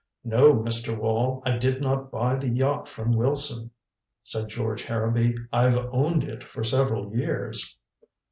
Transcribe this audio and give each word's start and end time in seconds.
"No, 0.23 0.53
Mr. 0.53 0.97
Wall, 0.97 1.43
I 1.45 1.59
did 1.59 1.79
not 1.79 2.09
buy 2.09 2.35
the 2.35 2.49
yacht 2.49 2.89
from 2.89 3.11
Wilson," 3.15 3.69
said 4.23 4.49
George 4.49 4.83
Harrowby. 4.83 5.35
"I've 5.53 5.77
owned 5.77 6.23
it 6.23 6.43
for 6.43 6.63
several 6.63 7.15
years." 7.15 7.77